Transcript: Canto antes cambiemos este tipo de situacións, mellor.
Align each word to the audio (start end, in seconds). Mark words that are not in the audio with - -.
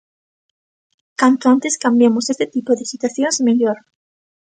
Canto 1.19 1.45
antes 1.53 1.77
cambiemos 1.83 2.25
este 2.33 2.47
tipo 2.55 2.71
de 2.77 2.85
situacións, 2.91 3.37
mellor. 3.47 3.77